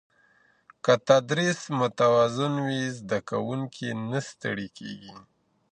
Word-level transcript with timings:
که 0.83 0.93
تدریس 1.07 1.61
متوازن 1.79 2.53
وي، 2.65 2.83
زده 2.97 3.19
کوونکی 3.29 3.87
نه 4.09 4.19
ستړی 4.29 4.67
کېږي. 4.77 5.15